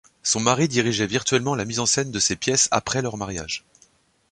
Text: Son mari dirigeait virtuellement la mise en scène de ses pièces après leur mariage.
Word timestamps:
Son 0.23 0.39
mari 0.39 0.67
dirigeait 0.67 1.05
virtuellement 1.05 1.53
la 1.53 1.63
mise 1.63 1.79
en 1.79 1.85
scène 1.85 2.09
de 2.09 2.17
ses 2.17 2.35
pièces 2.35 2.67
après 2.71 3.03
leur 3.03 3.17
mariage. 3.17 3.65